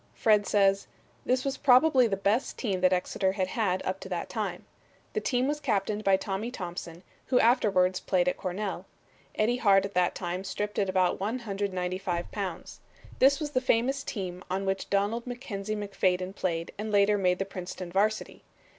Fred 0.15 0.47
says: 0.47 0.87
"This 1.27 1.45
was 1.45 1.57
probably 1.57 2.07
the 2.07 2.17
best 2.17 2.57
team 2.57 2.81
that 2.81 2.91
Exeter 2.91 3.33
had 3.33 3.49
had 3.49 3.83
up 3.85 3.99
to 3.99 4.09
that 4.09 4.29
time. 4.29 4.65
The 5.13 5.21
team 5.21 5.47
was 5.47 5.59
captained 5.59 6.03
by 6.03 6.17
Tommy 6.17 6.49
Thompson, 6.49 7.03
who 7.27 7.39
afterwards 7.39 7.99
played 7.99 8.27
at 8.27 8.35
Cornell. 8.35 8.87
Eddie 9.35 9.57
Hart 9.57 9.85
at 9.85 9.93
that 9.93 10.15
time 10.15 10.43
stripped 10.43 10.79
at 10.79 10.89
about 10.89 11.19
195 11.19 12.31
pounds. 12.31 12.79
This 13.19 13.39
was 13.39 13.51
the 13.51 13.61
famous 13.61 14.03
team 14.03 14.43
on 14.49 14.65
which 14.65 14.89
Donald 14.89 15.27
MacKenzie 15.27 15.75
MacFadyen 15.77 16.33
played 16.33 16.71
and 16.79 16.91
later 16.91 17.15
made 17.19 17.37
the 17.37 17.45
Princeton 17.45 17.91
varsity. 17.91 18.41